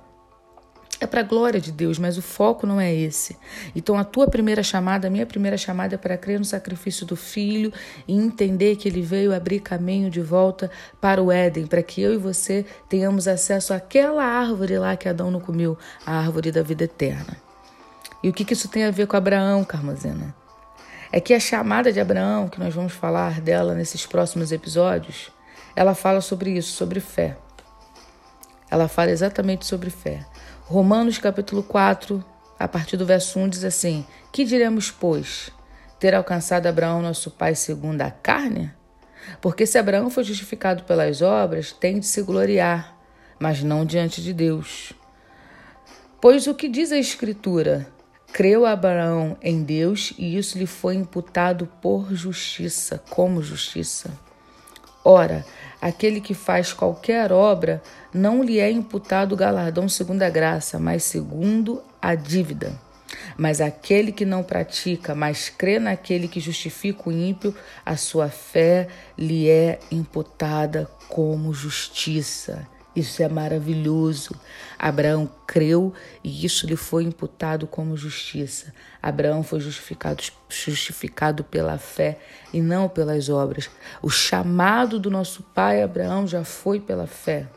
é 1.03 1.07
para 1.07 1.19
a 1.19 1.24
glória 1.24 1.60
de 1.60 1.72
Deus, 1.72 2.00
mas 2.00 2.17
o 2.17 2.22
foco 2.22 2.65
não 2.65 2.79
é 2.79 2.93
esse. 2.93 3.38
Então, 3.75 3.98
a 3.98 4.03
tua 4.03 4.27
primeira 4.27 4.63
chamada, 4.63 5.07
a 5.07 5.10
minha 5.12 5.25
primeira 5.25 5.57
chamada 5.57 5.95
é 5.95 5.98
para 5.98 6.17
crer 6.17 6.39
no 6.39 6.45
sacrifício 6.45 7.05
do 7.05 7.15
filho 7.15 7.72
e 8.07 8.13
entender 8.13 8.75
que 8.77 8.88
ele 8.88 9.01
veio 9.01 9.33
abrir 9.33 9.60
caminho 9.60 10.10
de 10.10 10.22
volta 10.22 10.72
para 11.00 11.22
o 11.22 11.31
Éden, 11.31 11.67
para 11.67 11.83
que 11.83 12.01
eu 12.01 12.13
e 12.13 12.17
você 12.17 12.65
tenhamos 12.89 13.27
acesso 13.27 13.74
àquela 13.74 14.24
árvore 14.24 14.77
lá 14.77 14.95
que 14.95 15.07
Adão 15.07 15.29
não 15.29 15.39
comeu, 15.39 15.77
a 16.05 16.17
árvore 16.17 16.51
da 16.51 16.63
vida 16.63 16.86
eterna. 16.86 17.38
E 18.24 18.29
o 18.29 18.33
que, 18.33 18.45
que 18.45 18.53
isso 18.53 18.69
tem 18.69 18.86
a 18.86 18.91
ver 18.91 19.05
com 19.05 19.17
Abraão, 19.17 19.63
Carmazena? 19.63 20.33
É 21.12 21.19
que 21.19 21.33
a 21.33 21.39
chamada 21.39 21.91
de 21.91 22.00
Abraão, 22.00 22.48
que 22.48 22.60
nós 22.60 22.74
vamos 22.74 22.93
falar 22.93 23.41
dela 23.41 23.75
nesses 23.75 24.05
próximos 24.05 24.51
episódios, 24.51 25.29
ela 25.75 25.93
fala 25.93 26.22
sobre 26.22 26.51
isso, 26.51 26.72
sobre 26.72 27.00
fé. 27.00 27.38
Ela 28.72 28.88
fala 28.88 29.12
exatamente 29.12 29.65
sobre 29.65 29.89
fé. 29.89 30.25
Romanos 30.65 31.17
capítulo 31.17 31.62
4, 31.62 32.24
a 32.58 32.70
partir 32.70 32.96
do 32.96 33.05
verso 33.05 33.38
1 33.38 33.50
diz 33.50 33.63
assim: 33.65 34.05
Que 34.32 34.46
diremos, 34.46 34.89
pois? 34.89 35.51
Ter 36.00 36.15
alcançado 36.15 36.67
Abraão, 36.67 37.01
nosso 37.01 37.29
pai, 37.29 37.53
segundo 37.53 38.01
a 38.01 38.10
carne? 38.10 38.72
Porque 39.41 39.65
se 39.65 39.77
Abraão 39.77 40.10
foi 40.10 40.24
justificado 40.24 40.84
pelas 40.84 41.22
obras, 41.22 41.74
tem 41.74 42.00
de 42.00 42.05
se 42.05 42.22
gloriar, 42.22 42.98
mas 43.38 43.62
não 43.62 43.86
diante 43.86 44.22
de 44.22 44.34
Deus. 44.34 44.93
Pois 46.22 46.48
o 46.48 46.55
que 46.55 46.70
diz 46.70 46.93
a 46.93 46.98
Escritura? 46.98 47.86
Creu 48.32 48.65
Abraão 48.65 49.38
em 49.41 49.63
Deus 49.63 50.13
e 50.17 50.38
isso 50.38 50.58
lhe 50.58 50.65
foi 50.65 50.96
imputado 50.96 51.67
por 51.82 52.13
justiça, 52.15 53.03
como 53.10 53.43
justiça. 53.43 54.10
Ora, 55.05 55.45
aquele 55.81 56.22
que 56.22 56.33
faz 56.33 56.72
qualquer 56.72 57.31
obra 57.31 57.81
não 58.13 58.41
lhe 58.41 58.60
é 58.60 58.72
imputado 58.72 59.36
galardão 59.36 59.89
segundo 59.89 60.24
a 60.24 60.29
graça, 60.29 60.79
mas 60.79 61.03
segundo 61.03 61.83
a 62.01 62.15
dívida. 62.15 62.74
Mas 63.38 63.60
aquele 63.60 64.12
que 64.12 64.25
não 64.25 64.43
pratica, 64.43 65.13
mas 65.13 65.50
crê 65.50 65.79
naquele 65.79 66.27
que 66.27 66.39
justifica 66.39 67.10
o 67.10 67.12
ímpio, 67.12 67.53
a 67.86 67.98
sua 67.98 68.29
fé 68.29 68.88
lhe 69.17 69.50
é 69.50 69.79
imputada 69.91 70.89
como 71.10 71.53
justiça. 71.53 72.67
Isso 72.95 73.23
é 73.23 73.27
maravilhoso. 73.27 74.35
Abraão 74.77 75.29
creu 75.47 75.93
e 76.23 76.45
isso 76.45 76.67
lhe 76.67 76.75
foi 76.75 77.03
imputado 77.03 77.65
como 77.65 77.97
justiça. 77.97 78.73
Abraão 79.01 79.43
foi 79.43 79.59
justificado, 79.59 80.21
justificado 80.47 81.43
pela 81.43 81.77
fé 81.77 82.19
e 82.53 82.62
não 82.62 82.88
pelas 82.88 83.29
obras. 83.29 83.69
O 84.01 84.09
chamado 84.09 85.00
do 85.00 85.09
nosso 85.09 85.41
pai 85.41 85.81
Abraão 85.81 86.27
já 86.27 86.43
foi 86.43 86.79
pela 86.79 87.07
fé. 87.07 87.47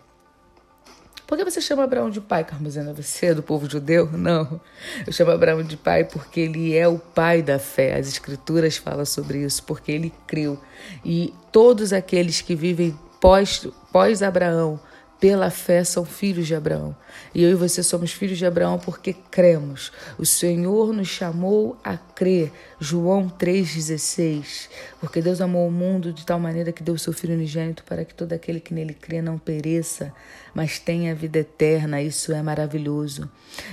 Por 1.26 1.36
que 1.36 1.44
você 1.44 1.60
chama 1.60 1.82
Abraão 1.82 2.08
de 2.08 2.20
pai, 2.20 2.44
Carmozena? 2.44 2.92
Você 2.94 3.26
é 3.26 3.34
do 3.34 3.42
povo 3.42 3.68
judeu? 3.68 4.08
Não. 4.12 4.60
Eu 5.04 5.12
chamo 5.12 5.32
Abraão 5.32 5.60
de 5.62 5.76
pai 5.76 6.04
porque 6.04 6.38
ele 6.38 6.76
é 6.76 6.86
o 6.86 6.98
pai 6.98 7.42
da 7.42 7.58
fé. 7.58 7.96
As 7.96 8.06
escrituras 8.06 8.76
falam 8.76 9.04
sobre 9.04 9.42
isso, 9.42 9.62
porque 9.64 9.90
ele 9.90 10.12
creu. 10.24 10.56
E 11.04 11.34
todos 11.50 11.92
aqueles 11.92 12.40
que 12.40 12.54
vivem 12.54 12.96
pós, 13.20 13.66
pós 13.92 14.22
Abraão, 14.22 14.78
pela 15.18 15.50
fé 15.50 15.82
são 15.82 16.04
filhos 16.04 16.46
de 16.46 16.54
Abraão. 16.54 16.94
E 17.34 17.42
eu 17.42 17.50
e 17.50 17.54
você 17.54 17.82
somos 17.82 18.12
filhos 18.12 18.36
de 18.36 18.44
Abraão 18.44 18.78
porque 18.78 19.14
cremos. 19.30 19.90
O 20.18 20.26
Senhor 20.26 20.92
nos 20.92 21.08
chamou 21.08 21.76
a 21.82 21.96
crer. 21.96 22.52
João 22.78 23.28
3,16. 23.28 24.68
Porque 25.00 25.22
Deus 25.22 25.40
amou 25.40 25.66
o 25.66 25.70
mundo 25.70 26.12
de 26.12 26.26
tal 26.26 26.38
maneira 26.38 26.72
que 26.72 26.82
deu 26.82 26.94
o 26.94 26.98
seu 26.98 27.12
Filho 27.12 27.34
unigênito 27.34 27.82
para 27.84 28.04
que 28.04 28.14
todo 28.14 28.32
aquele 28.32 28.60
que 28.60 28.74
nele 28.74 28.92
crê 28.92 29.22
não 29.22 29.38
pereça, 29.38 30.12
mas 30.54 30.78
tenha 30.78 31.14
vida 31.14 31.38
eterna. 31.38 32.02
Isso 32.02 32.32
é 32.32 32.42
maravilhoso. 32.42 33.30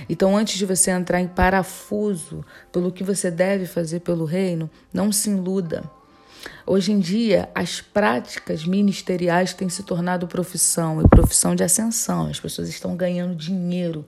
Então, 0.08 0.34
antes 0.36 0.56
de 0.56 0.64
você 0.64 0.90
entrar 0.90 1.20
em 1.20 1.28
parafuso 1.28 2.44
pelo 2.72 2.90
que 2.90 3.04
você 3.04 3.30
deve 3.30 3.66
fazer 3.66 4.00
pelo 4.00 4.24
reino, 4.24 4.70
não 4.92 5.12
se 5.12 5.28
iluda. 5.28 5.84
Hoje 6.66 6.92
em 6.92 6.98
dia, 6.98 7.48
as 7.54 7.80
práticas 7.80 8.64
ministeriais 8.64 9.52
têm 9.52 9.68
se 9.68 9.82
tornado 9.82 10.26
profissão 10.26 11.00
e 11.00 11.08
profissão 11.08 11.54
de 11.54 11.62
ascensão. 11.62 12.26
As 12.26 12.40
pessoas 12.40 12.68
estão 12.68 12.96
ganhando 12.96 13.34
dinheiro 13.34 14.04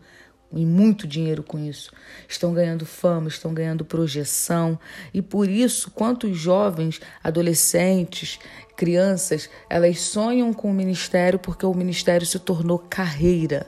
e 0.52 0.64
muito 0.64 1.07
dinheiro 1.07 1.43
com 1.43 1.59
isso. 1.59 1.93
Estão 2.28 2.55
ganhando 2.55 2.87
fama, 2.87 3.28
estão 3.28 3.52
ganhando 3.52 3.85
projeção. 3.85 4.78
E 5.12 5.21
por 5.21 5.49
isso, 5.49 5.90
quantos 5.90 6.37
jovens, 6.37 7.00
adolescentes, 7.23 8.38
crianças, 8.76 9.50
elas 9.69 10.00
sonham 10.00 10.52
com 10.52 10.71
o 10.71 10.75
ministério 10.75 11.38
porque 11.38 11.66
o 11.66 11.75
ministério 11.75 12.26
se 12.26 12.38
tornou 12.38 12.78
carreira. 12.78 13.66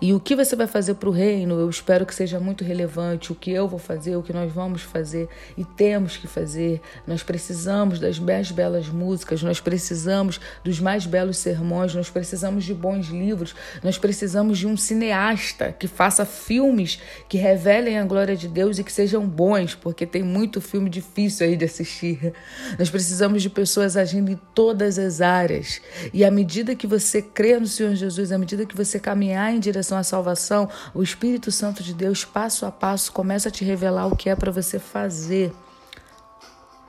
E 0.00 0.12
o 0.12 0.20
que 0.20 0.34
você 0.34 0.54
vai 0.54 0.66
fazer 0.66 0.94
para 0.94 1.08
o 1.08 1.12
reino, 1.12 1.58
eu 1.58 1.68
espero 1.68 2.04
que 2.04 2.14
seja 2.14 2.38
muito 2.38 2.64
relevante. 2.64 3.32
O 3.32 3.34
que 3.34 3.50
eu 3.50 3.66
vou 3.66 3.78
fazer, 3.78 4.16
o 4.16 4.22
que 4.22 4.32
nós 4.32 4.52
vamos 4.52 4.82
fazer 4.82 5.28
e 5.56 5.64
temos 5.64 6.16
que 6.16 6.26
fazer. 6.26 6.80
Nós 7.06 7.22
precisamos 7.22 7.98
das 7.98 8.18
mais 8.18 8.50
belas 8.50 8.88
músicas, 8.88 9.42
nós 9.42 9.60
precisamos 9.60 10.40
dos 10.62 10.80
mais 10.80 11.06
belos 11.06 11.38
sermões, 11.38 11.94
nós 11.94 12.10
precisamos 12.10 12.64
de 12.64 12.74
bons 12.74 13.08
livros, 13.08 13.54
nós 13.82 13.98
precisamos 13.98 14.58
de 14.58 14.66
um 14.66 14.76
cineasta 14.76 15.72
que 15.72 15.88
faça 15.88 16.24
filmes 16.24 17.00
que 17.28 17.38
revelem 17.38 17.98
a 17.98 18.04
glória 18.04 18.36
de 18.36 18.48
Deus 18.48 18.78
e 18.78 18.84
que 18.84 18.92
sejam 18.92 19.26
bons, 19.26 19.74
porque 19.74 20.06
tem 20.06 20.22
muito 20.22 20.60
filme 20.60 20.90
difícil 20.90 21.46
aí 21.46 21.56
de 21.56 21.64
assistir. 21.64 22.32
Nós 22.78 22.90
precisamos 22.90 23.42
de 23.42 23.50
pessoas 23.50 23.96
agindo 23.96 24.30
em 24.30 24.38
todas 24.54 24.98
as 24.98 25.20
áreas. 25.20 25.80
E 26.12 26.24
à 26.24 26.30
medida 26.30 26.74
que 26.74 26.86
você 26.86 27.22
crê 27.22 27.58
no 27.58 27.66
Senhor 27.66 27.94
Jesus, 27.94 28.32
à 28.32 28.38
medida 28.38 28.66
que 28.66 28.76
você 28.76 28.98
caminhar 28.98 29.52
em 29.52 29.58
direção 29.58 29.77
à 29.96 30.02
salvação, 30.02 30.68
o 30.94 31.02
Espírito 31.02 31.52
Santo 31.52 31.82
de 31.82 31.94
Deus, 31.94 32.24
passo 32.24 32.66
a 32.66 32.70
passo, 32.70 33.12
começa 33.12 33.48
a 33.48 33.52
te 33.52 33.64
revelar 33.64 34.06
o 34.06 34.16
que 34.16 34.28
é 34.28 34.34
para 34.34 34.50
você 34.50 34.78
fazer. 34.78 35.52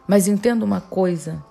Mas 0.07 0.27
entenda 0.27 0.65
uma 0.65 0.81
coisa: 0.81 1.43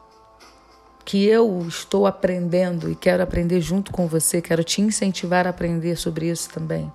que 1.04 1.25
eu 1.25 1.64
estou 1.66 2.07
aprendendo 2.07 2.90
e 2.90 2.95
quero 2.95 3.23
aprender 3.23 3.61
junto 3.61 3.92
com 3.92 4.07
você, 4.07 4.42
quero 4.42 4.62
te 4.62 4.83
incentivar 4.83 5.47
a 5.47 5.50
aprender 5.50 5.97
sobre 5.97 6.28
isso 6.28 6.50
também. 6.50 6.92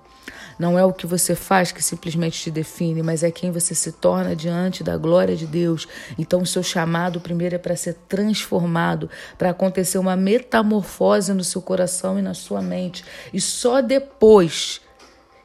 Não 0.58 0.78
é 0.78 0.84
o 0.84 0.92
que 0.92 1.06
você 1.06 1.34
faz 1.34 1.72
que 1.72 1.82
simplesmente 1.82 2.40
te 2.40 2.50
define, 2.50 3.02
mas 3.02 3.22
é 3.22 3.30
quem 3.30 3.50
você 3.50 3.74
se 3.74 3.92
torna 3.92 4.34
diante 4.34 4.84
da 4.84 4.96
glória 4.96 5.36
de 5.36 5.46
Deus. 5.46 5.86
Então, 6.18 6.42
o 6.42 6.46
seu 6.46 6.62
chamado 6.62 7.20
primeiro 7.20 7.54
é 7.54 7.58
para 7.58 7.76
ser 7.76 7.94
transformado, 8.08 9.10
para 9.36 9.50
acontecer 9.50 9.98
uma 9.98 10.16
metamorfose 10.16 11.32
no 11.32 11.44
seu 11.44 11.60
coração 11.60 12.18
e 12.18 12.22
na 12.22 12.34
sua 12.34 12.62
mente. 12.62 13.04
E 13.32 13.40
só 13.40 13.80
depois 13.80 14.80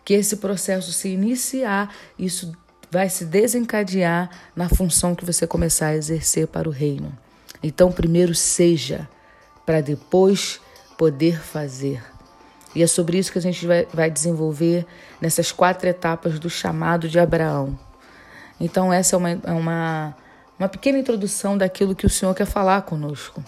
que 0.05 0.13
esse 0.13 0.37
processo 0.37 0.91
se 0.91 1.09
iniciar, 1.09 1.93
isso 2.17 2.51
vai 2.91 3.09
se 3.09 3.25
desencadear 3.25 4.29
na 4.55 4.67
função 4.67 5.13
que 5.13 5.25
você 5.25 5.45
começar 5.45 5.87
a 5.87 5.95
exercer 5.95 6.47
para 6.47 6.67
o 6.67 6.71
reino. 6.71 7.15
Então, 7.61 7.91
primeiro 7.91 8.33
seja, 8.33 9.07
para 9.65 9.81
depois 9.81 10.59
poder 10.97 11.39
fazer. 11.39 12.01
E 12.75 12.83
é 12.83 12.87
sobre 12.87 13.17
isso 13.17 13.31
que 13.31 13.37
a 13.37 13.41
gente 13.41 13.65
vai, 13.65 13.87
vai 13.93 14.11
desenvolver 14.11 14.85
nessas 15.19 15.51
quatro 15.51 15.87
etapas 15.87 16.39
do 16.39 16.49
chamado 16.49 17.09
de 17.09 17.19
Abraão. 17.19 17.77
Então, 18.59 18.91
essa 18.91 19.15
é 19.15 19.17
uma, 19.17 19.29
é 19.31 19.51
uma, 19.51 20.15
uma 20.57 20.67
pequena 20.67 20.99
introdução 20.99 21.57
daquilo 21.57 21.95
que 21.95 22.05
o 22.05 22.09
Senhor 22.09 22.35
quer 22.35 22.45
falar 22.45 22.81
conosco. 22.83 23.43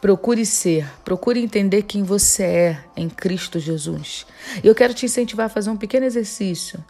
Procure 0.00 0.46
ser, 0.46 0.88
procure 1.04 1.42
entender 1.42 1.82
quem 1.82 2.04
você 2.04 2.44
é 2.44 2.84
em 2.96 3.08
Cristo 3.08 3.58
Jesus. 3.58 4.24
E 4.62 4.66
eu 4.66 4.74
quero 4.74 4.94
te 4.94 5.04
incentivar 5.04 5.46
a 5.46 5.48
fazer 5.48 5.70
um 5.70 5.76
pequeno 5.76 6.06
exercício. 6.06 6.82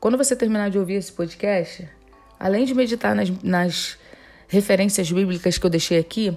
Quando 0.00 0.16
você 0.16 0.34
terminar 0.34 0.70
de 0.70 0.78
ouvir 0.78 0.94
esse 0.94 1.12
podcast, 1.12 1.86
além 2.40 2.64
de 2.64 2.74
meditar 2.74 3.14
nas, 3.14 3.30
nas 3.42 3.98
referências 4.48 5.12
bíblicas 5.12 5.58
que 5.58 5.66
eu 5.66 5.70
deixei 5.70 5.98
aqui, 5.98 6.36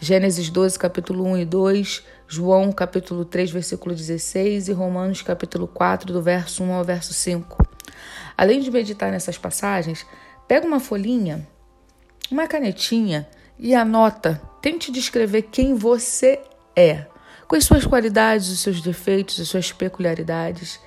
Gênesis 0.00 0.50
12, 0.50 0.78
capítulo 0.78 1.24
1 1.24 1.38
e 1.38 1.44
2, 1.46 2.04
João, 2.26 2.72
capítulo 2.72 3.24
3, 3.24 3.50
versículo 3.50 3.94
16 3.94 4.68
e 4.68 4.72
Romanos, 4.72 5.22
capítulo 5.22 5.68
4, 5.68 6.12
do 6.12 6.22
verso 6.22 6.62
1 6.62 6.72
ao 6.72 6.84
verso 6.84 7.12
5. 7.12 7.58
Além 8.36 8.60
de 8.60 8.70
meditar 8.70 9.12
nessas 9.12 9.36
passagens, 9.36 10.06
pega 10.48 10.66
uma 10.66 10.80
folhinha, 10.80 11.46
uma 12.30 12.48
canetinha 12.48 13.28
e 13.58 13.74
anota. 13.74 14.40
Tente 14.62 14.90
descrever 14.90 15.42
quem 15.42 15.74
você 15.74 16.40
é, 16.74 17.06
com 17.46 17.56
as 17.56 17.64
suas 17.64 17.86
qualidades, 17.86 18.48
os 18.48 18.60
seus 18.60 18.80
defeitos, 18.80 19.38
as 19.38 19.48
suas 19.48 19.70
peculiaridades. 19.70 20.80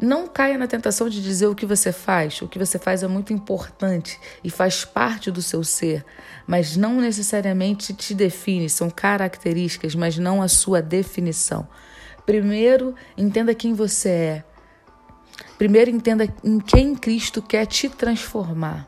Não 0.00 0.28
caia 0.28 0.56
na 0.56 0.68
tentação 0.68 1.08
de 1.08 1.20
dizer 1.20 1.48
o 1.48 1.54
que 1.54 1.66
você 1.66 1.90
faz. 1.90 2.40
O 2.40 2.46
que 2.46 2.58
você 2.58 2.78
faz 2.78 3.02
é 3.02 3.08
muito 3.08 3.32
importante 3.32 4.20
e 4.44 4.50
faz 4.50 4.84
parte 4.84 5.30
do 5.30 5.42
seu 5.42 5.64
ser, 5.64 6.04
mas 6.46 6.76
não 6.76 7.00
necessariamente 7.00 7.92
te 7.92 8.14
define. 8.14 8.70
São 8.70 8.88
características, 8.88 9.96
mas 9.96 10.16
não 10.16 10.40
a 10.40 10.46
sua 10.46 10.80
definição. 10.80 11.66
Primeiro, 12.24 12.94
entenda 13.16 13.54
quem 13.54 13.74
você 13.74 14.08
é. 14.08 14.44
Primeiro, 15.56 15.90
entenda 15.90 16.32
em 16.44 16.60
quem 16.60 16.94
Cristo 16.94 17.42
quer 17.42 17.66
te 17.66 17.88
transformar, 17.88 18.86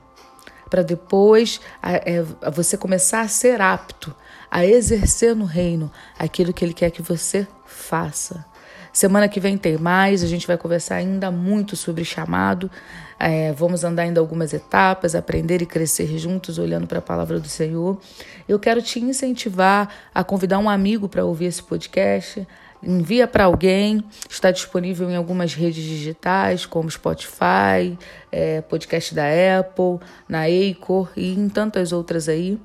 para 0.69 0.83
depois 0.83 1.61
é, 1.83 2.23
você 2.53 2.77
começar 2.77 3.23
a 3.23 3.29
ser 3.29 3.61
apto 3.61 4.15
a 4.51 4.67
exercer 4.67 5.37
no 5.37 5.45
reino 5.45 5.91
aquilo 6.19 6.53
que 6.53 6.65
Ele 6.65 6.75
quer 6.75 6.91
que 6.91 7.03
você 7.03 7.47
faça. 7.65 8.45
Semana 8.93 9.29
que 9.29 9.39
vem 9.39 9.57
tem 9.57 9.79
mais, 9.79 10.23
a 10.23 10.27
gente 10.27 10.47
vai 10.47 10.57
conversar 10.57 10.97
ainda 10.97 11.31
muito 11.31 11.77
sobre 11.77 12.05
chamado. 12.05 12.71
É, 13.19 13.53
vamos 13.53 13.85
andar 13.85 14.03
ainda 14.03 14.19
algumas 14.21 14.53
etapas, 14.53 15.15
aprender 15.15 15.63
e 15.63 15.67
crescer 15.67 16.19
juntos, 16.19 16.59
olhando 16.59 16.87
para 16.87 16.99
a 16.99 17.03
palavra 17.03 17.39
do 17.39 17.49
Senhor. 17.49 18.01
Eu 18.49 18.59
quero 18.59 18.83
te 18.83 18.99
incentivar 18.99 19.89
a 20.15 20.25
convidar 20.25 20.59
um 20.59 20.69
amigo 20.69 21.09
para 21.09 21.25
ouvir 21.25 21.47
esse 21.47 21.63
podcast. 21.63 22.47
Envia 22.83 23.29
para 23.29 23.45
alguém, 23.45 24.03
está 24.29 24.51
disponível 24.51 25.11
em 25.11 25.17
algumas 25.17 25.53
redes 25.53 25.85
digitais, 25.85 26.65
como 26.65 26.91
Spotify, 26.91 27.97
é, 28.33 28.63
podcast 28.63 29.15
da 29.15 29.25
Apple, 29.59 30.01
na 30.27 30.45
Acor 30.45 31.11
e 31.15 31.35
em 31.35 31.49
tantas 31.51 31.93
outras 31.93 32.27
aí. 32.27 32.59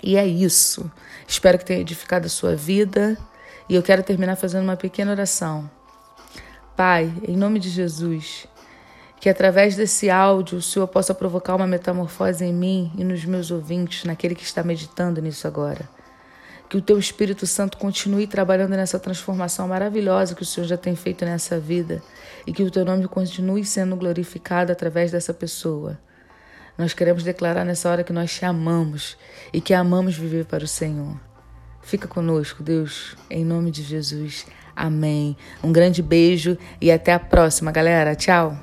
E 0.00 0.16
é 0.16 0.24
isso. 0.24 0.90
Espero 1.26 1.58
que 1.58 1.64
tenha 1.64 1.80
edificado 1.80 2.26
a 2.26 2.30
sua 2.30 2.54
vida. 2.54 3.18
E 3.68 3.74
eu 3.74 3.82
quero 3.82 4.02
terminar 4.02 4.36
fazendo 4.36 4.64
uma 4.64 4.76
pequena 4.76 5.10
oração. 5.10 5.70
Pai, 6.76 7.12
em 7.26 7.36
nome 7.36 7.58
de 7.58 7.70
Jesus, 7.70 8.46
que 9.20 9.28
através 9.28 9.74
desse 9.74 10.10
áudio 10.10 10.58
o 10.58 10.62
Senhor 10.62 10.86
possa 10.86 11.14
provocar 11.14 11.54
uma 11.54 11.66
metamorfose 11.66 12.44
em 12.44 12.52
mim 12.52 12.92
e 12.94 13.02
nos 13.02 13.24
meus 13.24 13.50
ouvintes, 13.50 14.04
naquele 14.04 14.34
que 14.34 14.42
está 14.42 14.62
meditando 14.62 15.22
nisso 15.22 15.46
agora. 15.46 15.88
Que 16.68 16.76
o 16.76 16.82
teu 16.82 16.98
Espírito 16.98 17.46
Santo 17.46 17.78
continue 17.78 18.26
trabalhando 18.26 18.72
nessa 18.72 18.98
transformação 18.98 19.68
maravilhosa 19.68 20.34
que 20.34 20.42
o 20.42 20.46
Senhor 20.46 20.66
já 20.66 20.76
tem 20.76 20.94
feito 20.94 21.24
nessa 21.24 21.58
vida 21.58 22.02
e 22.46 22.52
que 22.52 22.62
o 22.62 22.70
teu 22.70 22.84
nome 22.84 23.08
continue 23.08 23.64
sendo 23.64 23.96
glorificado 23.96 24.72
através 24.72 25.10
dessa 25.10 25.32
pessoa. 25.32 25.98
Nós 26.76 26.92
queremos 26.92 27.22
declarar 27.22 27.64
nessa 27.64 27.88
hora 27.88 28.04
que 28.04 28.12
nós 28.12 28.30
te 28.30 28.44
amamos 28.44 29.16
e 29.52 29.60
que 29.60 29.72
amamos 29.72 30.16
viver 30.16 30.44
para 30.44 30.64
o 30.64 30.68
Senhor. 30.68 31.33
Fica 31.84 32.08
conosco, 32.08 32.62
Deus, 32.62 33.14
em 33.30 33.44
nome 33.44 33.70
de 33.70 33.82
Jesus. 33.82 34.46
Amém. 34.74 35.36
Um 35.62 35.70
grande 35.70 36.02
beijo 36.02 36.58
e 36.80 36.90
até 36.90 37.12
a 37.12 37.18
próxima, 37.18 37.70
galera. 37.70 38.16
Tchau. 38.16 38.58